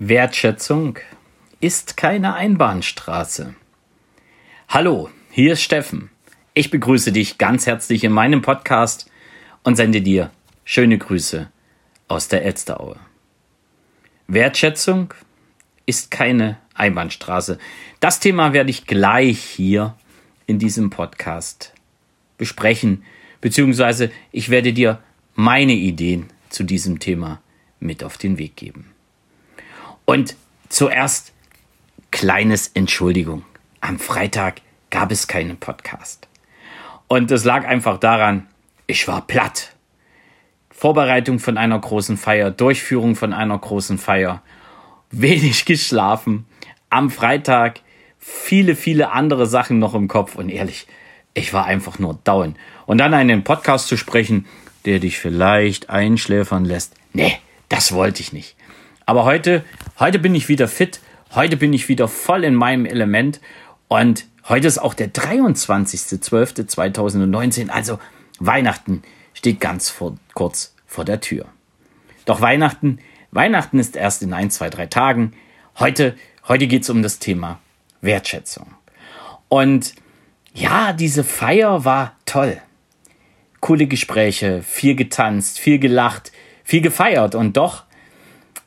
Wertschätzung 0.00 1.00
ist 1.58 1.96
keine 1.96 2.34
Einbahnstraße. 2.34 3.56
Hallo, 4.68 5.10
hier 5.32 5.54
ist 5.54 5.62
Steffen. 5.62 6.10
Ich 6.54 6.70
begrüße 6.70 7.10
dich 7.10 7.36
ganz 7.36 7.66
herzlich 7.66 8.04
in 8.04 8.12
meinem 8.12 8.40
Podcast 8.40 9.10
und 9.64 9.74
sende 9.74 10.00
dir 10.00 10.30
schöne 10.64 10.98
Grüße 10.98 11.50
aus 12.06 12.28
der 12.28 12.44
Elsteraue. 12.44 12.94
Wertschätzung 14.28 15.14
ist 15.84 16.12
keine 16.12 16.58
Einbahnstraße. 16.74 17.58
Das 17.98 18.20
Thema 18.20 18.52
werde 18.52 18.70
ich 18.70 18.86
gleich 18.86 19.40
hier 19.40 19.96
in 20.46 20.60
diesem 20.60 20.90
Podcast 20.90 21.74
besprechen, 22.36 23.02
beziehungsweise 23.40 24.12
ich 24.30 24.48
werde 24.48 24.72
dir 24.72 25.02
meine 25.34 25.74
Ideen 25.74 26.28
zu 26.50 26.62
diesem 26.62 27.00
Thema 27.00 27.42
mit 27.80 28.04
auf 28.04 28.16
den 28.16 28.38
Weg 28.38 28.54
geben. 28.54 28.94
Und 30.08 30.36
zuerst 30.70 31.34
kleines 32.10 32.68
Entschuldigung. 32.68 33.44
Am 33.82 33.98
Freitag 33.98 34.62
gab 34.88 35.12
es 35.12 35.28
keinen 35.28 35.58
Podcast. 35.58 36.28
Und 37.08 37.30
es 37.30 37.44
lag 37.44 37.66
einfach 37.66 37.98
daran, 37.98 38.46
ich 38.86 39.06
war 39.06 39.26
platt. 39.26 39.76
Vorbereitung 40.70 41.38
von 41.38 41.58
einer 41.58 41.78
großen 41.78 42.16
Feier, 42.16 42.50
Durchführung 42.50 43.16
von 43.16 43.34
einer 43.34 43.58
großen 43.58 43.98
Feier, 43.98 44.40
wenig 45.10 45.64
geschlafen, 45.66 46.46
am 46.88 47.10
Freitag 47.10 47.80
viele, 48.18 48.76
viele 48.76 49.10
andere 49.10 49.44
Sachen 49.44 49.78
noch 49.78 49.92
im 49.92 50.08
Kopf 50.08 50.36
und 50.36 50.48
ehrlich, 50.48 50.86
ich 51.34 51.52
war 51.52 51.66
einfach 51.66 51.98
nur 51.98 52.18
down. 52.24 52.56
Und 52.86 52.96
dann 52.96 53.12
einen 53.12 53.44
Podcast 53.44 53.88
zu 53.88 53.98
sprechen, 53.98 54.46
der 54.86 55.00
dich 55.00 55.18
vielleicht 55.18 55.90
einschläfern 55.90 56.64
lässt, 56.64 56.94
nee, 57.12 57.36
das 57.68 57.92
wollte 57.92 58.22
ich 58.22 58.32
nicht. 58.32 58.56
Aber 59.08 59.24
heute, 59.24 59.64
heute 59.98 60.18
bin 60.18 60.34
ich 60.34 60.50
wieder 60.50 60.68
fit. 60.68 61.00
Heute 61.34 61.56
bin 61.56 61.72
ich 61.72 61.88
wieder 61.88 62.08
voll 62.08 62.44
in 62.44 62.54
meinem 62.54 62.84
Element. 62.84 63.40
Und 63.88 64.26
heute 64.46 64.68
ist 64.68 64.76
auch 64.76 64.92
der 64.92 65.10
23.12.2019. 65.10 67.70
Also 67.70 67.98
Weihnachten 68.38 69.00
steht 69.32 69.60
ganz 69.60 69.88
vor, 69.88 70.16
kurz 70.34 70.74
vor 70.86 71.06
der 71.06 71.22
Tür. 71.22 71.46
Doch 72.26 72.42
Weihnachten, 72.42 72.98
Weihnachten 73.30 73.78
ist 73.78 73.96
erst 73.96 74.22
in 74.22 74.34
ein, 74.34 74.50
zwei, 74.50 74.68
drei 74.68 74.84
Tagen. 74.84 75.32
Heute, 75.78 76.14
heute 76.46 76.66
geht 76.66 76.82
es 76.82 76.90
um 76.90 77.02
das 77.02 77.18
Thema 77.18 77.60
Wertschätzung. 78.02 78.74
Und 79.48 79.94
ja, 80.52 80.92
diese 80.92 81.24
Feier 81.24 81.86
war 81.86 82.14
toll. 82.26 82.60
Coole 83.60 83.86
Gespräche, 83.86 84.62
viel 84.62 84.96
getanzt, 84.96 85.58
viel 85.58 85.78
gelacht, 85.78 86.30
viel 86.62 86.82
gefeiert 86.82 87.34
und 87.34 87.56
doch 87.56 87.87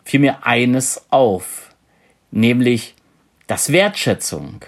fiel 0.04 0.20
mir 0.20 0.46
eines 0.46 1.06
auf, 1.10 1.74
nämlich, 2.32 2.96
dass 3.48 3.72
Wertschätzung 3.72 4.66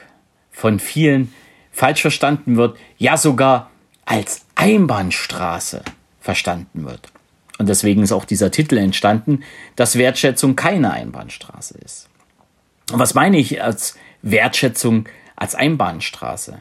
von 0.52 0.80
vielen 0.80 1.34
falsch 1.72 2.02
verstanden 2.02 2.58
wird, 2.58 2.78
ja 2.98 3.18
sogar 3.18 3.72
als 4.06 4.46
Einbahnstraße 4.56 5.82
verstanden 6.20 6.86
wird. 6.86 7.12
Und 7.58 7.70
deswegen 7.70 8.04
ist 8.04 8.12
auch 8.12 8.26
dieser 8.26 8.52
Titel 8.52 8.78
entstanden, 8.78 9.44
dass 9.76 9.98
Wertschätzung 9.98 10.56
keine 10.56 10.92
Einbahnstraße 10.92 11.78
ist. 11.78 12.10
Und 12.92 13.00
was 13.00 13.14
meine 13.14 13.38
ich 13.38 13.62
als 13.64 13.98
Wertschätzung 14.22 15.08
als 15.36 15.56
Einbahnstraße? 15.56 16.60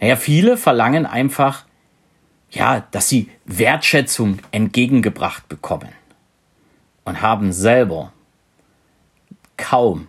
Naja, 0.00 0.16
viele 0.16 0.56
verlangen 0.56 1.06
einfach, 1.06 1.64
ja, 2.50 2.86
dass 2.90 3.08
sie 3.08 3.28
Wertschätzung 3.44 4.38
entgegengebracht 4.52 5.48
bekommen 5.48 5.88
und 7.06 7.22
haben 7.22 7.52
selber 7.52 8.12
kaum 9.56 10.08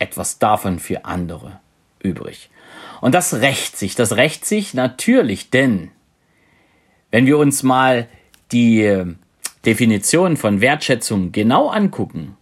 etwas 0.00 0.40
davon 0.40 0.80
für 0.80 1.04
andere 1.04 1.60
übrig. 2.00 2.50
Und 3.00 3.14
das 3.14 3.34
rächt 3.34 3.76
sich, 3.76 3.94
das 3.94 4.16
rächt 4.16 4.44
sich 4.44 4.74
natürlich, 4.74 5.50
denn 5.50 5.90
wenn 7.12 7.26
wir 7.26 7.38
uns 7.38 7.62
mal 7.62 8.08
die 8.50 8.82
äh, 8.82 9.06
Definition 9.64 10.36
von 10.36 10.60
Wertschätzung 10.60 11.32
genau 11.32 11.68
angucken, 11.68 12.36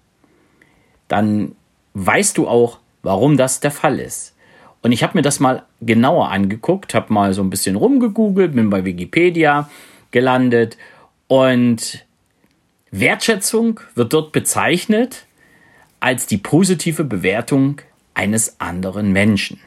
dann 1.09 1.55
weißt 1.95 2.39
du 2.39 2.49
auch, 2.49 2.79
warum 3.03 3.37
das 3.37 3.61
der 3.61 3.71
Fall 3.71 3.99
ist. 3.99 4.35
Und 4.83 4.93
ich 4.93 5.03
habe 5.03 5.19
mir 5.19 5.23
das 5.23 5.41
mal 5.41 5.65
genauer 5.81 6.31
angeguckt, 6.31 6.95
habe 6.95 7.13
mal 7.13 7.33
so 7.33 7.43
ein 7.43 7.51
bisschen 7.51 7.77
rumgegoogelt, 7.77 8.55
bin 8.55 8.71
bei 8.71 8.85
Wikipedia 8.85 9.69
gelandet 10.11 10.77
und 11.27 12.06
Wertschätzung 13.01 13.81
wird 13.95 14.13
dort 14.13 14.33
bezeichnet 14.33 15.27
als 16.01 16.27
die 16.27 16.39
positive 16.39 17.05
Bewertung 17.05 17.81
eines 18.15 18.61
anderen 18.61 19.13
Menschen. 19.13 19.61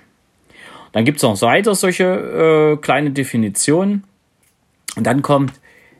Dann 0.91 1.05
gibt 1.05 1.17
es 1.17 1.23
noch 1.23 1.39
weiter 1.41 1.75
solche 1.75 2.03
äh, 2.03 2.81
kleine 2.81 3.11
Definitionen. 3.11 4.03
Und 4.95 5.05
dann 5.05 5.21
kommt 5.21 5.53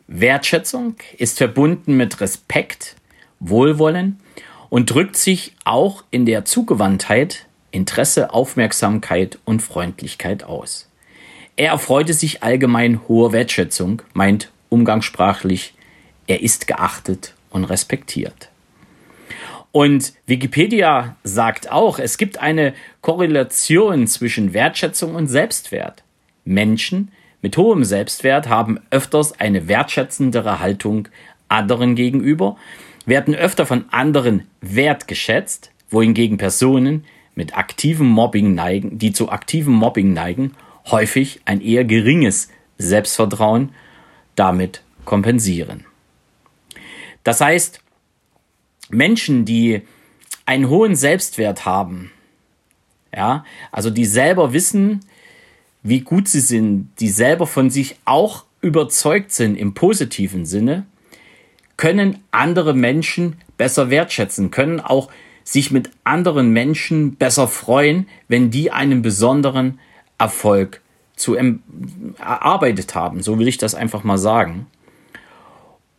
Wertschätzung 0.08 0.96
ist 1.18 1.38
verbunden 1.38 1.96
mit 1.96 2.20
Respekt, 2.20 2.96
Wohlwollen 3.40 4.20
und 4.70 4.90
drückt 4.90 5.16
sich 5.16 5.54
auch 5.66 6.04
in 6.10 6.26
der 6.26 6.46
Zugewandtheit, 6.46 7.46
Interesse, 7.70 8.34
Aufmerksamkeit 8.34 9.38
und 9.46 9.62
Freundlichkeit 9.62 10.44
aus. 10.44 10.90
Er 11.56 11.72
erfreute 11.72 12.14
sich 12.14 12.42
allgemein 12.42 13.08
hoher 13.08 13.32
Wertschätzung, 13.32 14.02
meint 14.14 14.52
umgangssprachlich 14.70 15.76
er 16.30 16.44
ist 16.44 16.68
geachtet 16.68 17.34
und 17.50 17.66
respektiert. 17.66 18.50
Und 19.72 20.14
Wikipedia 20.28 21.16
sagt 21.24 21.72
auch, 21.72 22.00
es 22.00 22.18
gibt 22.18 22.40
eine 22.40 22.74
Korrelation 23.02 24.08
zwischen 24.08 24.54
Wertschätzung 24.54 25.16
und 25.16 25.28
Selbstwert. 25.28 26.04
Menschen 26.46 27.12
mit 27.42 27.58
hohem 27.58 27.84
Selbstwert 27.84 28.48
haben 28.48 28.80
öfters 28.92 29.40
eine 29.40 29.68
wertschätzendere 29.68 30.60
Haltung 30.60 31.08
anderen 31.48 31.96
gegenüber, 31.96 32.58
werden 33.06 33.34
öfter 33.34 33.66
von 33.66 33.86
anderen 33.90 34.48
wertgeschätzt, 34.62 35.72
wohingegen 35.90 36.38
Personen 36.38 37.06
mit 37.34 37.58
aktivem 37.58 38.08
Mobbing 38.08 38.54
neigen, 38.54 39.00
die 39.00 39.14
zu 39.14 39.32
aktivem 39.32 39.74
Mobbing 39.74 40.14
neigen, 40.14 40.54
häufig 40.92 41.42
ein 41.46 41.62
eher 41.62 41.86
geringes 41.86 42.50
Selbstvertrauen 42.78 43.70
damit 44.36 44.84
kompensieren. 45.06 45.86
Das 47.30 47.42
heißt, 47.42 47.82
Menschen, 48.90 49.46
die 49.46 49.84
einen 50.48 50.68
hohen 50.68 50.96
Selbstwert 50.96 51.64
haben, 51.64 52.10
ja, 53.16 53.46
also 53.72 53.92
die 53.92 54.06
selber 54.06 54.52
wissen, 54.52 55.02
wie 55.84 56.00
gut 56.00 56.28
sie 56.28 56.40
sind, 56.40 56.90
die 57.00 57.10
selber 57.10 57.46
von 57.46 57.70
sich 57.70 57.98
auch 58.04 58.46
überzeugt 58.62 59.32
sind 59.32 59.58
im 59.58 59.76
positiven 59.76 60.48
Sinne, 60.48 60.88
können 61.78 62.18
andere 62.32 62.74
Menschen 62.74 63.36
besser 63.58 63.92
wertschätzen, 63.92 64.50
können 64.50 64.80
auch 64.80 65.12
sich 65.44 65.70
mit 65.70 65.92
anderen 66.04 66.50
Menschen 66.50 67.14
besser 67.14 67.48
freuen, 67.48 68.08
wenn 68.28 68.50
die 68.50 68.72
einen 68.72 69.04
besonderen 69.04 69.80
Erfolg 70.18 70.82
zu 71.16 71.36
erarbeitet 71.36 72.96
haben. 72.96 73.22
So 73.22 73.38
will 73.38 73.48
ich 73.48 73.60
das 73.60 73.76
einfach 73.76 74.04
mal 74.04 74.18
sagen. 74.18 74.66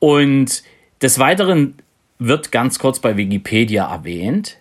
Und 0.00 0.64
des 1.02 1.18
Weiteren 1.18 1.74
wird 2.18 2.52
ganz 2.52 2.78
kurz 2.78 2.98
bei 2.98 3.16
Wikipedia 3.16 3.90
erwähnt, 3.90 4.58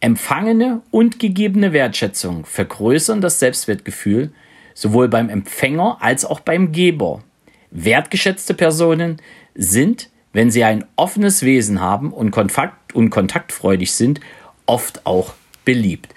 empfangene 0.00 0.82
und 0.90 1.18
gegebene 1.18 1.72
Wertschätzung 1.72 2.44
vergrößern 2.44 3.20
das 3.20 3.40
Selbstwertgefühl 3.40 4.32
sowohl 4.74 5.08
beim 5.08 5.28
Empfänger 5.28 5.98
als 6.00 6.24
auch 6.24 6.38
beim 6.40 6.70
Geber. 6.70 7.24
Wertgeschätzte 7.72 8.54
Personen 8.54 9.20
sind, 9.54 10.08
wenn 10.32 10.52
sie 10.52 10.62
ein 10.62 10.84
offenes 10.94 11.42
Wesen 11.42 11.80
haben 11.80 12.12
und, 12.12 12.30
kontakt 12.30 12.94
und 12.94 13.10
kontaktfreudig 13.10 13.92
sind, 13.92 14.20
oft 14.66 15.04
auch 15.04 15.34
beliebt. 15.64 16.14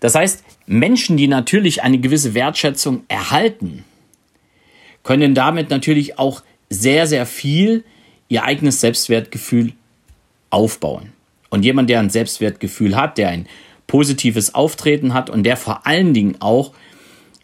Das 0.00 0.14
heißt, 0.14 0.44
Menschen, 0.66 1.18
die 1.18 1.28
natürlich 1.28 1.82
eine 1.82 1.98
gewisse 1.98 2.32
Wertschätzung 2.32 3.04
erhalten, 3.08 3.84
können 5.02 5.34
damit 5.34 5.68
natürlich 5.68 6.18
auch 6.18 6.42
sehr, 6.70 7.06
sehr 7.06 7.26
viel 7.26 7.84
ihr 8.30 8.44
eigenes 8.44 8.80
Selbstwertgefühl 8.80 9.74
aufbauen. 10.48 11.12
Und 11.50 11.64
jemand, 11.64 11.90
der 11.90 12.00
ein 12.00 12.08
Selbstwertgefühl 12.08 12.96
hat, 12.96 13.18
der 13.18 13.28
ein 13.28 13.46
positives 13.86 14.54
Auftreten 14.54 15.12
hat 15.12 15.28
und 15.28 15.42
der 15.42 15.58
vor 15.58 15.86
allen 15.86 16.14
Dingen 16.14 16.36
auch 16.38 16.72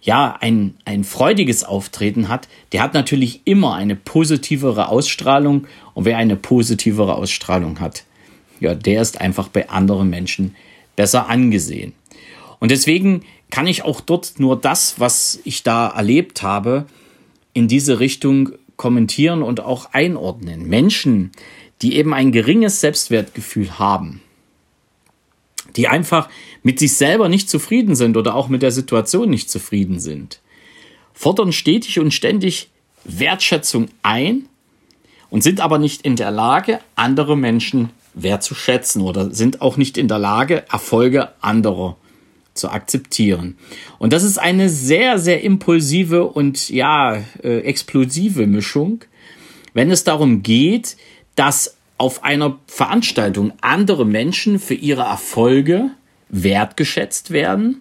ja, 0.01 0.39
ein, 0.41 0.75
ein 0.85 1.03
freudiges 1.03 1.65
Auftreten 1.65 2.29
hat, 2.29 2.47
der 2.71 2.83
hat 2.83 2.95
natürlich 2.95 3.41
immer 3.45 3.75
eine 3.75 3.97
positivere 3.97 4.89
Ausstrahlung. 4.89 5.67
Und 5.95 6.05
wer 6.05 6.17
eine 6.17 6.37
positivere 6.37 7.17
Ausstrahlung 7.17 7.81
hat, 7.81 8.05
ja, 8.61 8.77
der 8.77 9.03
ist 9.03 9.21
einfach 9.21 9.49
bei 9.49 9.69
anderen 9.69 10.09
Menschen 10.09 10.55
besser 10.95 11.29
angesehen. 11.29 11.93
Und 12.61 12.71
deswegen 12.71 13.25
kann 13.51 13.67
ich 13.67 13.85
auch 13.85 14.01
dort 14.01 14.39
nur 14.39 14.59
das, 14.59 15.01
was 15.01 15.41
ich 15.43 15.65
da 15.65 15.89
erlebt 15.89 16.43
habe, 16.43 16.87
in 17.53 17.67
diese 17.67 17.99
Richtung 17.99 18.53
kommentieren 18.77 19.43
und 19.43 19.61
auch 19.61 19.93
einordnen. 19.93 20.69
Menschen, 20.69 21.33
die 21.83 21.97
eben 21.97 22.15
ein 22.15 22.33
geringes 22.33 22.81
Selbstwertgefühl 22.81 23.79
haben, 23.79 24.23
die 25.77 25.89
einfach 25.89 26.29
mit 26.63 26.79
sich 26.79 26.97
selber 26.97 27.29
nicht 27.29 27.51
zufrieden 27.51 27.95
sind 27.95 28.17
oder 28.17 28.35
auch 28.35 28.49
mit 28.49 28.63
der 28.63 28.73
Situation 28.73 29.31
nicht 29.31 29.51
zufrieden 29.51 30.01
sind, 30.01 30.41
fordern 31.13 31.53
stetig 31.53 31.99
und 31.99 32.13
ständig 32.13 32.71
Wertschätzung 33.05 33.89
ein 34.03 34.49
und 35.31 35.43
sind 35.43 35.61
aber 35.61 35.79
nicht 35.79 36.03
in 36.03 36.17
der 36.17 36.31
Lage, 36.31 36.81
andere 36.95 37.37
Menschen 37.37 37.91
wertzuschätzen 38.15 39.03
oder 39.03 39.33
sind 39.33 39.61
auch 39.61 39.77
nicht 39.77 39.99
in 39.99 40.09
der 40.09 40.19
Lage, 40.19 40.65
Erfolge 40.71 41.33
anderer 41.41 41.97
zu 42.57 42.71
akzeptieren. 42.71 43.57
Und 43.99 44.13
das 44.13 44.23
ist 44.23 44.39
eine 44.39 44.69
sehr, 44.69 45.19
sehr 45.19 45.43
impulsive 45.43 46.25
und 46.25 46.69
ja, 46.71 47.23
äh, 47.43 47.61
explosive 47.61 48.47
Mischung, 48.47 49.05
wenn 49.75 49.91
es 49.91 50.05
darum 50.05 50.43
geht, 50.43 50.97
dass 51.35 51.77
auf 51.99 52.25
einer 52.25 52.59
Veranstaltung 52.67 53.53
andere 53.61 54.05
Menschen 54.05 54.59
für 54.59 54.75
ihre 54.75 55.03
Erfolge 55.03 55.91
wertgeschätzt 56.29 57.31
werden, 57.31 57.81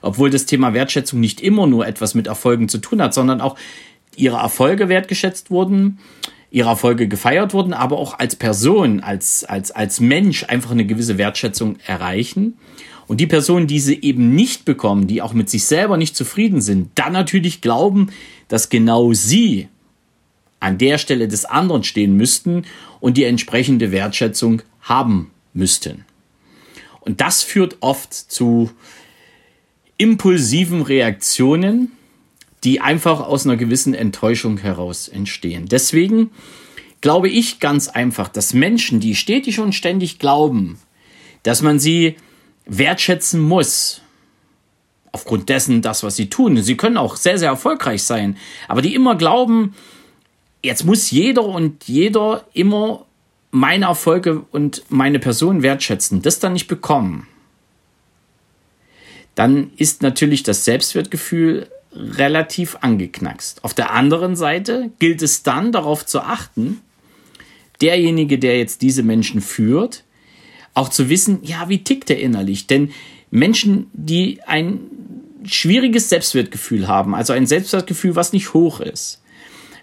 obwohl 0.00 0.30
das 0.30 0.46
Thema 0.46 0.74
Wertschätzung 0.74 1.20
nicht 1.20 1.40
immer 1.40 1.66
nur 1.66 1.86
etwas 1.86 2.14
mit 2.14 2.26
Erfolgen 2.26 2.68
zu 2.68 2.78
tun 2.78 3.02
hat, 3.02 3.14
sondern 3.14 3.40
auch 3.40 3.56
ihre 4.16 4.36
Erfolge 4.36 4.88
wertgeschätzt 4.88 5.50
wurden, 5.50 5.98
ihre 6.50 6.68
Erfolge 6.70 7.08
gefeiert 7.08 7.52
wurden, 7.54 7.72
aber 7.72 7.98
auch 7.98 8.18
als 8.18 8.36
Person, 8.36 9.00
als, 9.00 9.44
als, 9.44 9.72
als 9.72 10.00
Mensch 10.00 10.44
einfach 10.44 10.70
eine 10.70 10.86
gewisse 10.86 11.18
Wertschätzung 11.18 11.76
erreichen. 11.86 12.58
Und 13.06 13.20
die 13.20 13.26
Personen, 13.26 13.66
die 13.66 13.80
sie 13.80 14.00
eben 14.02 14.34
nicht 14.34 14.64
bekommen, 14.64 15.06
die 15.06 15.22
auch 15.22 15.32
mit 15.32 15.48
sich 15.48 15.64
selber 15.64 15.96
nicht 15.96 16.16
zufrieden 16.16 16.60
sind, 16.60 16.90
dann 16.96 17.12
natürlich 17.12 17.60
glauben, 17.60 18.08
dass 18.48 18.68
genau 18.68 19.12
sie 19.12 19.68
an 20.58 20.78
der 20.78 20.98
Stelle 20.98 21.28
des 21.28 21.44
anderen 21.44 21.84
stehen 21.84 22.16
müssten 22.16 22.64
und 23.00 23.16
die 23.16 23.24
entsprechende 23.24 23.92
Wertschätzung 23.92 24.62
haben 24.80 25.30
müssten. 25.52 26.04
Und 27.00 27.20
das 27.20 27.42
führt 27.42 27.76
oft 27.80 28.12
zu 28.12 28.70
impulsiven 29.96 30.82
Reaktionen, 30.82 31.92
die 32.64 32.80
einfach 32.80 33.20
aus 33.20 33.46
einer 33.46 33.56
gewissen 33.56 33.94
Enttäuschung 33.94 34.58
heraus 34.58 35.06
entstehen. 35.06 35.66
Deswegen 35.68 36.30
glaube 37.00 37.28
ich 37.28 37.60
ganz 37.60 37.88
einfach, 37.88 38.28
dass 38.28 38.54
Menschen, 38.54 38.98
die 38.98 39.14
stetig 39.14 39.60
und 39.60 39.72
ständig 39.72 40.18
glauben, 40.18 40.78
dass 41.44 41.62
man 41.62 41.78
sie 41.78 42.16
wertschätzen 42.66 43.40
muss, 43.40 44.02
aufgrund 45.12 45.48
dessen, 45.48 45.80
das, 45.82 46.02
was 46.02 46.16
sie 46.16 46.28
tun, 46.28 46.60
sie 46.62 46.76
können 46.76 46.98
auch 46.98 47.16
sehr, 47.16 47.38
sehr 47.38 47.48
erfolgreich 47.48 48.02
sein, 48.02 48.36
aber 48.68 48.82
die 48.82 48.94
immer 48.94 49.16
glauben, 49.16 49.74
jetzt 50.62 50.84
muss 50.84 51.10
jeder 51.10 51.44
und 51.44 51.84
jeder 51.84 52.44
immer 52.52 53.06
meine 53.50 53.86
Erfolge 53.86 54.44
und 54.50 54.82
meine 54.88 55.18
Person 55.18 55.62
wertschätzen, 55.62 56.20
das 56.20 56.40
dann 56.40 56.52
nicht 56.52 56.66
bekommen, 56.66 57.26
dann 59.34 59.70
ist 59.76 60.02
natürlich 60.02 60.42
das 60.42 60.64
Selbstwertgefühl 60.64 61.68
relativ 61.94 62.76
angeknackst. 62.80 63.64
Auf 63.64 63.72
der 63.72 63.92
anderen 63.92 64.36
Seite 64.36 64.90
gilt 64.98 65.22
es 65.22 65.42
dann 65.42 65.72
darauf 65.72 66.04
zu 66.04 66.20
achten, 66.20 66.80
derjenige, 67.80 68.38
der 68.38 68.58
jetzt 68.58 68.82
diese 68.82 69.02
Menschen 69.02 69.40
führt, 69.40 70.04
auch 70.76 70.90
zu 70.90 71.08
wissen, 71.08 71.38
ja, 71.42 71.68
wie 71.68 71.82
tickt 71.82 72.10
er 72.10 72.20
innerlich? 72.20 72.66
Denn 72.66 72.92
Menschen, 73.30 73.86
die 73.92 74.40
ein 74.46 74.80
schwieriges 75.44 76.08
Selbstwertgefühl 76.08 76.86
haben, 76.86 77.14
also 77.14 77.32
ein 77.32 77.46
Selbstwertgefühl, 77.46 78.14
was 78.14 78.32
nicht 78.32 78.52
hoch 78.52 78.80
ist, 78.80 79.22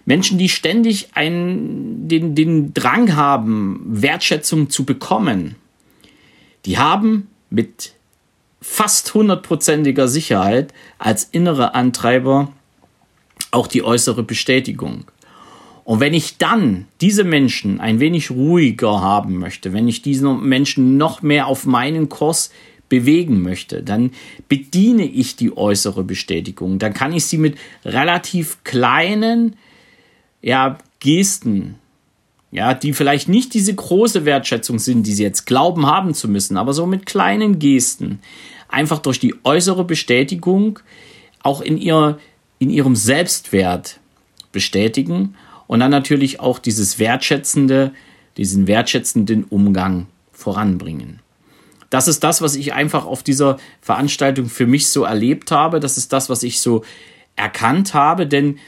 Menschen, 0.06 0.38
die 0.38 0.48
ständig 0.48 1.08
einen, 1.14 2.08
den, 2.08 2.34
den 2.34 2.74
Drang 2.74 3.16
haben, 3.16 3.80
Wertschätzung 3.86 4.70
zu 4.70 4.84
bekommen, 4.84 5.56
die 6.64 6.78
haben 6.78 7.28
mit 7.50 7.92
fast 8.60 9.12
hundertprozentiger 9.14 10.08
Sicherheit 10.08 10.72
als 10.98 11.24
innere 11.24 11.74
Antreiber 11.74 12.52
auch 13.50 13.66
die 13.66 13.82
äußere 13.82 14.22
Bestätigung. 14.22 15.04
Und 15.84 16.00
wenn 16.00 16.14
ich 16.14 16.38
dann 16.38 16.86
diese 17.00 17.24
Menschen 17.24 17.78
ein 17.78 18.00
wenig 18.00 18.30
ruhiger 18.30 19.00
haben 19.02 19.38
möchte, 19.38 19.72
wenn 19.74 19.86
ich 19.86 20.00
diese 20.00 20.32
Menschen 20.32 20.96
noch 20.96 21.20
mehr 21.20 21.46
auf 21.46 21.66
meinen 21.66 22.08
Kurs 22.08 22.50
bewegen 22.88 23.42
möchte, 23.42 23.82
dann 23.82 24.12
bediene 24.48 25.04
ich 25.04 25.36
die 25.36 25.56
äußere 25.56 26.02
Bestätigung. 26.02 26.78
Dann 26.78 26.94
kann 26.94 27.12
ich 27.12 27.26
sie 27.26 27.38
mit 27.38 27.56
relativ 27.84 28.62
kleinen 28.64 29.56
ja, 30.40 30.78
Gesten, 31.00 31.76
ja, 32.50 32.72
die 32.72 32.92
vielleicht 32.92 33.28
nicht 33.28 33.52
diese 33.52 33.74
große 33.74 34.24
Wertschätzung 34.24 34.78
sind, 34.78 35.06
die 35.06 35.12
sie 35.12 35.22
jetzt 35.22 35.44
glauben 35.44 35.86
haben 35.86 36.14
zu 36.14 36.28
müssen, 36.28 36.56
aber 36.56 36.72
so 36.72 36.86
mit 36.86 37.04
kleinen 37.04 37.58
Gesten, 37.58 38.20
einfach 38.68 39.00
durch 39.00 39.18
die 39.18 39.34
äußere 39.44 39.84
Bestätigung 39.84 40.78
auch 41.42 41.60
in, 41.60 41.78
ihr, 41.78 42.18
in 42.58 42.70
ihrem 42.70 42.96
Selbstwert 42.96 43.98
bestätigen 44.52 45.34
und 45.66 45.80
dann 45.80 45.90
natürlich 45.90 46.40
auch 46.40 46.58
dieses 46.58 46.98
wertschätzende, 46.98 47.92
diesen 48.36 48.66
wertschätzenden 48.66 49.44
Umgang 49.44 50.06
voranbringen. 50.32 51.20
Das 51.90 52.08
ist 52.08 52.24
das, 52.24 52.42
was 52.42 52.56
ich 52.56 52.72
einfach 52.72 53.06
auf 53.06 53.22
dieser 53.22 53.58
Veranstaltung 53.80 54.46
für 54.46 54.66
mich 54.66 54.88
so 54.88 55.04
erlebt 55.04 55.52
habe. 55.52 55.78
Das 55.78 55.96
ist 55.96 56.12
das, 56.12 56.28
was 56.28 56.42
ich 56.42 56.60
so 56.60 56.82
erkannt 57.36 57.94
habe, 57.94 58.26
denn 58.26 58.58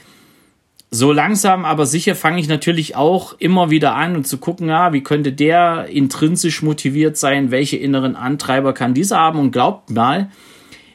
so 0.89 1.11
langsam, 1.11 1.65
aber 1.65 1.85
sicher 1.85 2.15
fange 2.15 2.39
ich 2.39 2.47
natürlich 2.47 2.95
auch 2.95 3.35
immer 3.39 3.69
wieder 3.69 3.95
an 3.95 4.15
und 4.15 4.25
zu 4.25 4.37
gucken, 4.37 4.69
ja, 4.69 4.93
wie 4.93 5.03
könnte 5.03 5.33
der 5.33 5.87
intrinsisch 5.87 6.61
motiviert 6.61 7.17
sein, 7.17 7.51
welche 7.51 7.75
inneren 7.75 8.15
Antreiber 8.15 8.71
kann 8.73 8.93
dieser 8.93 9.17
haben 9.17 9.39
und 9.39 9.51
glaubt 9.51 9.89
mal, 9.89 10.29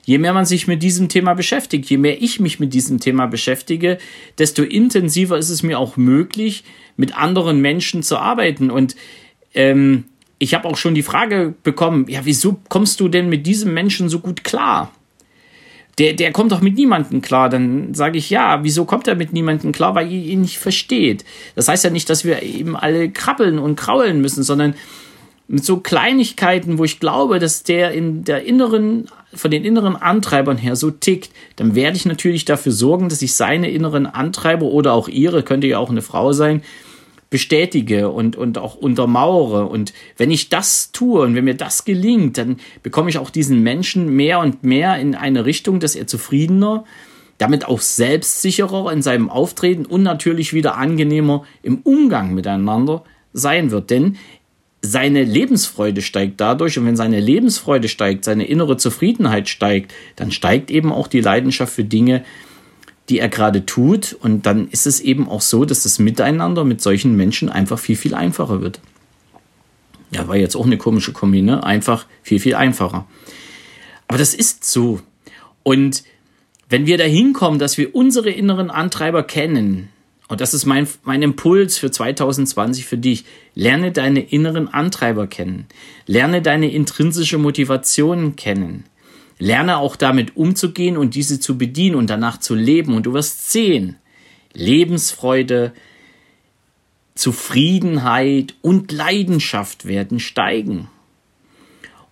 je 0.05 0.19
mehr 0.19 0.33
man 0.33 0.45
sich 0.45 0.67
mit 0.67 0.83
diesem 0.83 1.09
Thema 1.09 1.35
beschäftigt, 1.35 1.89
je 1.89 1.99
mehr 1.99 2.21
ich 2.21 2.41
mich 2.41 2.61
mit 2.61 2.75
diesem 2.75 3.01
Thema 3.01 3.27
beschäftige, 3.27 3.99
desto 4.39 4.63
intensiver 4.63 5.39
ist 5.39 5.51
es 5.51 5.63
mir 5.63 5.79
auch 5.79 5.97
möglich, 5.97 6.65
mit 6.97 7.17
anderen 7.17 7.61
Menschen 7.61 8.03
zu 8.03 8.19
arbeiten 8.19 8.71
und 8.71 8.97
ähm, 9.55 10.05
ich 10.39 10.55
habe 10.55 10.69
auch 10.69 10.77
schon 10.77 10.95
die 10.95 11.05
Frage 11.05 11.55
bekommen, 11.63 12.07
ja, 12.09 12.21
wieso 12.25 12.61
kommst 12.69 12.99
du 12.99 13.09
denn 13.09 13.29
mit 13.29 13.47
diesem 13.47 13.73
Menschen 13.75 14.09
so 14.09 14.19
gut 14.19 14.43
klar? 14.43 14.93
der, 15.99 16.15
der 16.15 16.33
kommt 16.33 16.53
doch 16.53 16.61
mit 16.61 16.75
niemandem 16.75 17.21
klar. 17.21 17.49
Dann 17.49 17.95
sage 17.95 18.19
ich, 18.19 18.31
ja, 18.31 18.65
wieso 18.65 18.85
kommt 18.85 19.09
er 19.09 19.15
mit 19.15 19.33
niemandem 19.33 19.73
klar? 19.73 19.95
Weil 19.95 20.11
ihr 20.11 20.25
ihn 20.25 20.41
nicht 20.43 20.59
versteht. 20.59 21.25
Das 21.55 21.69
heißt 21.69 21.85
ja 21.85 21.91
nicht, 21.91 22.09
dass 22.09 22.25
wir 22.25 22.43
eben 22.43 22.77
alle 22.77 23.11
krabbeln 23.11 23.59
und 23.59 23.77
kraulen 23.77 24.21
müssen, 24.21 24.43
sondern 24.43 24.75
mit 25.49 25.65
so 25.65 25.79
Kleinigkeiten, 25.79 26.79
wo 26.79 26.85
ich 26.85 26.99
glaube, 26.99 27.39
dass 27.39 27.63
der 27.63 27.93
in 27.93 28.25
der 28.25 28.45
inneren, 28.45 29.09
von 29.35 29.51
den 29.51 29.65
inneren 29.65 29.97
Antreibern 29.97 30.59
her 30.59 30.77
so 30.77 30.91
tickt, 30.91 31.31
dann 31.57 31.75
werde 31.75 31.97
ich 31.97 32.07
natürlich 32.07 32.45
dafür 32.45 32.73
sorgen, 32.73 33.09
dass 33.09 33.23
ich 33.23 33.35
seine 33.35 33.71
inneren 33.71 34.07
Antreiber 34.07 34.67
oder 34.67 34.93
auch 34.93 35.09
ihre, 35.09 35.43
könnte 35.43 35.67
ja 35.67 35.79
auch 35.79 35.91
eine 35.91 36.03
Frau 36.03 36.33
sein, 36.33 36.63
bestätige 37.33 38.11
und, 38.11 38.37
und 38.37 38.59
auch 38.59 38.77
untermauere. 38.77 39.67
Und 39.67 39.95
wenn 40.19 40.31
ich 40.31 40.51
das 40.51 40.93
tue 40.93 41.23
und 41.23 41.35
wenn 41.35 41.45
mir 41.45 41.57
das 41.57 41.85
gelingt, 41.85 42.37
dann 42.37 42.59
bekomme 42.83 43.09
ich 43.09 43.19
auch 43.19 43.31
diesen 43.31 43.63
Menschen 43.63 44.15
mehr 44.15 44.39
und 44.39 44.63
mehr 44.63 44.99
in 44.99 45.15
eine 45.15 45.47
Richtung, 45.47 45.81
dass 45.81 45.97
er 45.97 46.07
zufriedener, 46.07 46.85
damit 47.39 47.65
auch 47.67 47.81
selbstsicherer 47.81 48.93
in 48.93 49.01
seinem 49.01 49.31
Auftreten 49.31 49.87
und 49.87 50.03
natürlich 50.03 50.53
wieder 50.53 50.77
angenehmer 50.77 51.45
im 51.63 51.79
Umgang 51.79 52.35
miteinander 52.35 53.03
sein 53.33 53.71
wird. 53.71 53.91
Denn 53.91 54.19
seine 54.83 55.23
Lebensfreude 55.23 56.03
steigt 56.03 56.41
dadurch 56.41 56.77
und 56.77 56.85
wenn 56.85 56.97
seine 56.97 57.21
Lebensfreude 57.21 57.89
steigt, 57.89 58.25
seine 58.25 58.45
innere 58.45 58.77
Zufriedenheit 58.77 59.49
steigt, 59.49 59.95
dann 60.17 60.33
steigt 60.33 60.73
eben 60.73 60.93
auch 60.93 61.07
die 61.07 61.21
Leidenschaft 61.21 61.73
für 61.73 61.85
Dinge, 61.85 62.25
die 63.09 63.21
er 63.21 63.29
gerade 63.29 63.65
tut. 63.65 64.17
Und 64.21 64.45
dann 64.45 64.69
ist 64.69 64.87
es 64.87 65.01
eben 65.01 65.29
auch 65.29 65.41
so, 65.41 65.65
dass 65.65 65.85
das 65.85 66.01
Miteinander 66.01 66.65
mit 66.65 66.83
solchen 66.83 67.17
Menschen 67.17 67.49
einfach 67.49 67.79
viel, 67.79 67.97
viel 67.97 68.15
einfacher 68.15 68.61
wird. 68.61 68.81
Ja, 70.11 70.27
war 70.27 70.37
jetzt 70.37 70.57
auch 70.57 70.67
eine 70.67 70.79
komische 70.79 71.13
Kombi, 71.13 71.43
ne? 71.43 71.65
Einfach 71.65 72.07
viel, 72.23 72.41
viel 72.41 72.57
einfacher. 72.57 73.07
Aber 74.09 74.19
das 74.19 74.35
ist 74.35 74.65
so. 74.65 75.01
Und 75.63 76.03
wenn 76.69 76.87
wir 76.87 76.99
dahin 76.99 77.33
kommen, 77.33 77.59
dass 77.59 77.79
wir 77.79 77.95
unsere 77.95 78.31
inneren 78.31 78.71
Antreiber 78.71 79.23
kennen, 79.23 79.91
und 80.33 80.41
das 80.41 80.55
ist 80.55 80.65
mein, 80.65 80.89
mein 81.05 81.21
Impuls 81.21 81.77
für 81.77 81.91
2020 81.91 82.87
für 82.87 82.97
dich, 82.97 83.27
lerne 83.55 83.93
deine 83.93 84.21
inneren 84.21 84.67
Antreiber 84.67 85.27
kennen. 85.27 85.67
Lerne 86.07 86.41
deine 86.41 86.73
intrinsische 86.73 87.37
Motivation 87.37 88.35
kennen. 88.35 88.85
Lerne 89.39 89.77
auch 89.77 89.95
damit 89.95 90.35
umzugehen 90.35 90.97
und 90.97 91.17
diese 91.17 91.39
zu 91.39 91.59
bedienen 91.59 91.97
und 91.97 92.09
danach 92.09 92.41
zu 92.41 92.55
leben. 92.55 92.95
Und 92.95 93.05
du 93.05 93.13
wirst 93.13 93.53
sehen, 93.53 93.97
Lebensfreude, 94.55 95.75
Zufriedenheit 97.15 98.55
und 98.63 98.91
Leidenschaft 98.91 99.85
werden 99.85 100.19
steigen. 100.19 100.89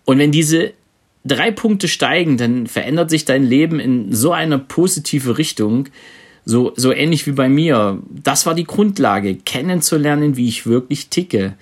Und 0.05 0.19
wenn 0.19 0.31
diese 0.31 0.73
drei 1.25 1.49
Punkte 1.49 1.87
steigen, 1.87 2.37
dann 2.37 2.67
verändert 2.67 3.09
sich 3.09 3.25
dein 3.25 3.43
Leben 3.43 3.79
in 3.79 4.13
so 4.13 4.31
eine 4.31 4.59
positive 4.59 5.39
Richtung, 5.39 5.89
so, 6.45 6.73
so 6.75 6.91
ähnlich 6.91 7.27
wie 7.27 7.31
bei 7.31 7.49
mir. 7.49 7.99
Das 8.09 8.45
war 8.45 8.55
die 8.55 8.63
Grundlage, 8.63 9.35
kennenzulernen, 9.35 10.37
wie 10.37 10.47
ich 10.47 10.65
wirklich 10.65 11.09
ticke. 11.09 11.55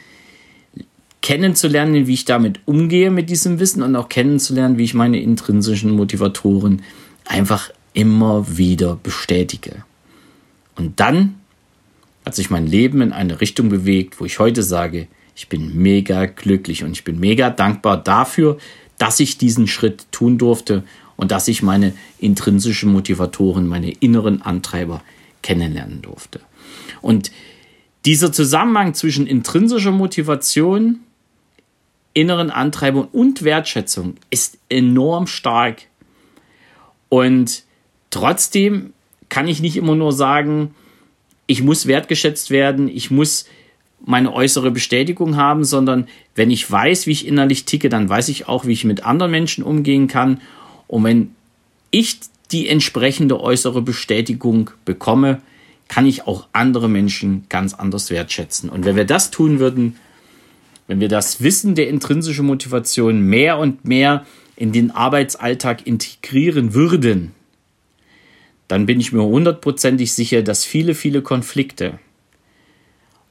kennenzulernen, 1.21 2.07
wie 2.07 2.13
ich 2.13 2.25
damit 2.25 2.59
umgehe 2.65 3.11
mit 3.11 3.29
diesem 3.29 3.59
Wissen 3.59 3.83
und 3.83 3.95
auch 3.95 4.09
kennenzulernen, 4.09 4.77
wie 4.77 4.85
ich 4.85 4.93
meine 4.93 5.19
intrinsischen 5.21 5.91
Motivatoren 5.91 6.81
einfach 7.25 7.69
immer 7.93 8.57
wieder 8.57 8.95
bestätige. 8.95 9.83
Und 10.75 10.99
dann 10.99 11.35
hat 12.25 12.35
sich 12.35 12.49
mein 12.49 12.67
Leben 12.67 13.01
in 13.01 13.11
eine 13.11 13.41
Richtung 13.41 13.69
bewegt, 13.69 14.19
wo 14.19 14.25
ich 14.25 14.39
heute 14.39 14.63
sage, 14.63 15.07
ich 15.35 15.49
bin 15.49 15.81
mega 15.81 16.25
glücklich 16.25 16.83
und 16.83 16.91
ich 16.91 17.03
bin 17.03 17.19
mega 17.19 17.49
dankbar 17.49 18.01
dafür, 18.01 18.57
dass 18.97 19.19
ich 19.19 19.37
diesen 19.37 19.67
Schritt 19.67 20.05
tun 20.11 20.37
durfte 20.37 20.83
und 21.19 21.31
dass 21.31 21.49
ich 21.49 21.61
meine 21.61 21.91
intrinsischen 22.17 22.93
Motivatoren, 22.93 23.67
meine 23.67 23.91
inneren 23.91 24.41
Antreiber 24.41 25.03
kennenlernen 25.41 26.01
durfte. 26.01 26.39
Und 27.01 27.29
dieser 28.05 28.31
Zusammenhang 28.31 28.93
zwischen 28.93 29.27
intrinsischer 29.27 29.91
Motivation, 29.91 31.01
inneren 32.13 32.49
Antreibung 32.49 33.09
und 33.11 33.43
Wertschätzung 33.43 34.15
ist 34.29 34.59
enorm 34.69 35.27
stark. 35.27 35.81
Und 37.09 37.63
trotzdem 38.11 38.93
kann 39.27 39.49
ich 39.49 39.59
nicht 39.59 39.75
immer 39.75 39.95
nur 39.95 40.13
sagen, 40.13 40.73
ich 41.47 41.61
muss 41.61 41.85
wertgeschätzt 41.85 42.49
werden, 42.49 42.87
ich 42.87 43.11
muss 43.11 43.43
meine 44.05 44.31
äußere 44.31 44.71
Bestätigung 44.71 45.35
haben, 45.35 45.65
sondern 45.65 46.07
wenn 46.33 46.49
ich 46.49 46.71
weiß, 46.71 47.07
wie 47.07 47.11
ich 47.11 47.27
innerlich 47.27 47.65
ticke, 47.65 47.89
dann 47.89 48.07
weiß 48.07 48.29
ich 48.29 48.47
auch, 48.47 48.65
wie 48.65 48.71
ich 48.71 48.85
mit 48.85 49.03
anderen 49.03 49.31
Menschen 49.31 49.65
umgehen 49.65 50.07
kann. 50.07 50.39
Und 50.89 51.03
wenn 51.03 51.35
ich 51.91 52.19
die 52.51 52.67
entsprechende 52.67 53.39
äußere 53.39 53.81
Bestätigung 53.81 54.71
bekomme, 54.83 55.39
kann 55.87 56.05
ich 56.05 56.27
auch 56.27 56.47
andere 56.51 56.89
Menschen 56.89 57.45
ganz 57.47 57.73
anders 57.75 58.09
wertschätzen. 58.09 58.69
Und 58.69 58.85
wenn 58.85 58.95
wir 58.95 59.05
das 59.05 59.31
tun 59.31 59.59
würden, 59.59 59.95
wenn 60.87 60.99
wir 60.99 61.07
das 61.07 61.41
Wissen 61.41 61.75
der 61.75 61.87
intrinsischen 61.87 62.47
Motivation 62.47 63.21
mehr 63.21 63.59
und 63.59 63.85
mehr 63.85 64.25
in 64.55 64.71
den 64.71 64.89
Arbeitsalltag 64.89 65.85
integrieren 65.85 66.73
würden, 66.73 67.33
dann 68.67 68.87
bin 68.87 68.99
ich 68.99 69.11
mir 69.11 69.23
hundertprozentig 69.23 70.11
sicher, 70.13 70.41
dass 70.41 70.65
viele, 70.65 70.95
viele 70.95 71.21
Konflikte, 71.21 71.99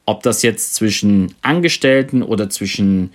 ob 0.05 0.23
das 0.23 0.43
jetzt 0.43 0.77
zwischen 0.77 1.35
Angestellten 1.43 2.23
oder 2.23 2.49
zwischen 2.51 3.11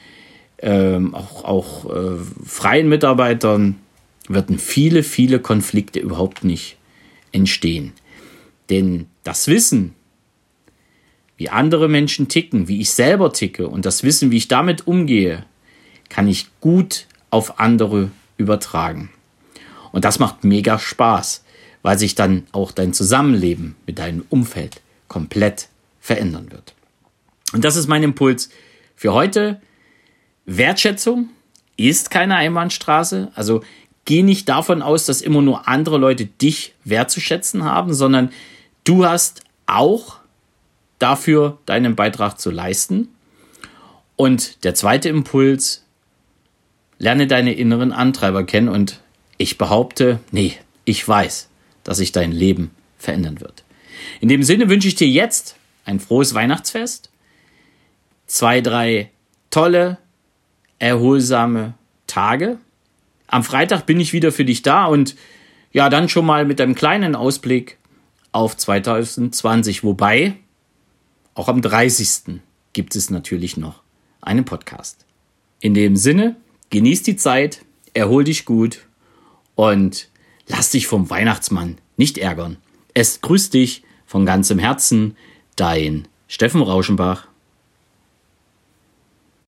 ähm, 0.60 1.16
auch, 1.16 1.44
auch 1.46 1.86
äh, 1.94 2.18
freien 2.46 2.88
Mitarbeitern, 2.90 3.80
würden 4.28 4.60
viele, 4.60 5.04
viele 5.04 5.40
Konflikte 5.40 6.00
überhaupt 6.00 6.44
nicht 6.44 6.78
entstehen. 7.32 7.94
Denn 8.70 9.08
das 9.24 9.48
Wissen, 9.48 9.94
wie 11.38 11.50
andere 11.50 11.90
Menschen 11.90 12.28
ticken, 12.28 12.68
wie 12.68 12.80
ich 12.80 12.92
selber 12.92 13.34
ticke 13.34 13.68
und 13.68 13.86
das 13.86 14.04
Wissen, 14.04 14.32
wie 14.32 14.38
ich 14.38 14.48
damit 14.48 14.88
umgehe, 14.88 15.46
kann 16.10 16.28
ich 16.28 16.48
gut 16.62 17.08
auf 17.32 17.60
andere 17.60 18.12
übertragen. 18.38 19.10
Und 19.92 20.06
das 20.06 20.20
macht 20.20 20.44
mega 20.44 20.80
Spaß, 20.80 21.44
weil 21.82 22.00
sich 22.00 22.16
dann 22.16 22.48
auch 22.52 22.72
dein 22.72 22.94
Zusammenleben 22.94 23.76
mit 23.86 24.00
deinem 24.00 24.26
Umfeld 24.30 24.82
komplett 25.08 25.70
verändern 26.00 26.52
wird. 26.52 26.74
Und 27.54 27.64
das 27.66 27.76
ist 27.76 27.88
mein 27.88 28.04
Impuls 28.04 28.50
für 28.96 29.14
heute. 29.14 29.62
Wertschätzung 30.46 31.30
ist 31.78 32.10
keine 32.12 32.36
Einbahnstraße. 32.36 33.32
Also 33.36 33.64
geh 34.06 34.24
nicht 34.24 34.50
davon 34.50 34.82
aus, 34.82 35.06
dass 35.06 35.22
immer 35.22 35.42
nur 35.42 35.68
andere 35.68 35.98
Leute 35.98 36.26
dich 36.26 36.74
wertzuschätzen 36.84 37.64
haben, 37.64 37.94
sondern 37.94 38.32
du 38.84 39.06
hast 39.06 39.44
auch 39.66 40.18
dafür 41.00 41.58
deinen 41.66 41.96
Beitrag 41.96 42.40
zu 42.40 42.52
leisten. 42.52 43.10
Und 44.16 44.64
der 44.64 44.76
zweite 44.76 45.10
Impuls, 45.10 45.84
lerne 46.98 47.28
deine 47.28 47.54
inneren 47.54 47.92
Antreiber 47.92 48.44
kennen 48.44 48.70
und 48.70 49.02
ich 49.38 49.58
behaupte, 49.58 50.20
nee, 50.32 50.54
ich 50.86 51.06
weiß, 51.06 51.50
dass 51.84 51.98
sich 51.98 52.12
dein 52.12 52.32
Leben 52.32 52.72
verändern 52.98 53.42
wird. 53.42 53.64
In 54.22 54.30
dem 54.30 54.44
Sinne 54.44 54.70
wünsche 54.70 54.88
ich 54.88 54.96
dir 54.96 55.08
jetzt 55.08 55.56
ein 55.86 56.00
frohes 56.00 56.34
Weihnachtsfest, 56.34 57.10
zwei, 58.28 58.62
drei 58.62 59.12
tolle, 59.50 59.98
erholsame 60.80 61.74
Tage. 62.08 62.58
Am 63.34 63.44
Freitag 63.44 63.88
bin 63.88 64.00
ich 64.00 64.14
wieder 64.14 64.32
für 64.32 64.46
dich 64.46 64.62
da 64.62 64.86
und 64.86 65.16
ja, 65.72 65.90
dann 65.90 66.08
schon 66.08 66.24
mal 66.24 66.46
mit 66.46 66.62
einem 66.62 66.76
kleinen 66.76 67.16
Ausblick 67.16 67.80
auf 68.32 68.56
2020, 68.56 69.84
wobei 69.84 70.36
auch 71.34 71.48
am 71.48 71.64
30. 71.64 72.42
gibt 72.74 72.96
es 72.96 73.10
natürlich 73.10 73.58
noch 73.58 73.82
einen 74.22 74.46
Podcast. 74.46 75.08
In 75.62 75.74
dem 75.74 75.96
Sinne, 75.96 76.36
genieß 76.70 77.02
die 77.02 77.16
Zeit, 77.16 77.66
erhol 77.96 78.24
dich 78.24 78.46
gut 78.46 78.86
und 79.56 80.10
lass 80.46 80.70
dich 80.70 80.86
vom 80.86 81.10
Weihnachtsmann 81.10 81.80
nicht 81.98 82.20
ärgern. 82.20 82.58
Es 82.94 83.22
grüßt 83.22 83.52
dich 83.56 83.84
von 84.06 84.28
ganzem 84.28 84.60
Herzen, 84.60 85.18
dein 85.56 86.08
Steffen 86.28 86.62
Rauschenbach. 86.62 87.30